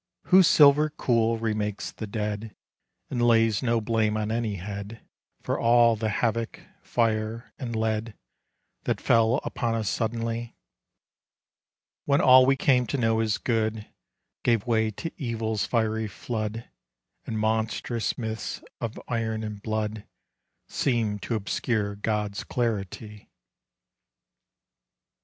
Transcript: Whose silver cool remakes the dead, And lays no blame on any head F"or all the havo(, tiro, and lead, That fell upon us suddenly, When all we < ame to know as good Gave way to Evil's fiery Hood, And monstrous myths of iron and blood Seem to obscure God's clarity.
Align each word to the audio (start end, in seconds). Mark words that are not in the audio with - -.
Whose 0.23 0.47
silver 0.47 0.89
cool 0.89 1.37
remakes 1.37 1.91
the 1.91 2.07
dead, 2.07 2.55
And 3.11 3.21
lays 3.21 3.61
no 3.61 3.79
blame 3.79 4.17
on 4.17 4.31
any 4.31 4.55
head 4.55 5.01
F"or 5.43 5.59
all 5.59 5.95
the 5.95 6.07
havo(, 6.07 6.47
tiro, 6.83 7.43
and 7.59 7.75
lead, 7.75 8.15
That 8.85 8.99
fell 8.99 9.39
upon 9.43 9.75
us 9.75 9.91
suddenly, 9.91 10.55
When 12.05 12.19
all 12.19 12.47
we 12.47 12.57
< 12.65 12.67
ame 12.67 12.87
to 12.87 12.97
know 12.97 13.19
as 13.19 13.37
good 13.37 13.91
Gave 14.41 14.65
way 14.65 14.89
to 14.89 15.11
Evil's 15.21 15.67
fiery 15.67 16.07
Hood, 16.07 16.67
And 17.27 17.37
monstrous 17.37 18.17
myths 18.17 18.63
of 18.79 18.99
iron 19.07 19.43
and 19.43 19.61
blood 19.61 20.07
Seem 20.67 21.19
to 21.19 21.35
obscure 21.35 21.93
God's 21.95 22.43
clarity. 22.43 23.29